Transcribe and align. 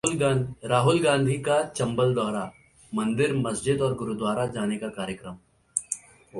राहुल 0.65 0.99
गांधी 0.99 1.37
का 1.37 1.61
चंबल 1.69 2.13
दौरा, 2.13 2.51
मंदिर, 2.93 3.33
मस्जिद 3.37 3.81
और 3.81 3.93
गुरुद्वारा 3.95 4.45
जाने 4.45 4.77
का 4.77 4.87
कार्यक्रम 4.87 5.35